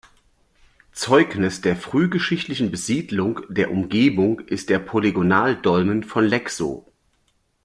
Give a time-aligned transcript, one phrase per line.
[0.93, 6.87] Zeugnis der frühgeschichtlichen Besiedlung der Umgebung ist der Polygonaldolmen von Lexow.